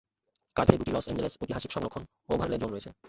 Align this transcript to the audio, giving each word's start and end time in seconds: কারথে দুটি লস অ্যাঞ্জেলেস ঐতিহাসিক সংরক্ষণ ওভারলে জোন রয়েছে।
কারথে 0.55 0.73
দুটি 0.79 0.91
লস 0.91 1.05
অ্যাঞ্জেলেস 1.05 1.33
ঐতিহাসিক 1.41 1.71
সংরক্ষণ 1.73 2.03
ওভারলে 2.29 2.57
জোন 2.57 2.69
রয়েছে। 2.71 2.91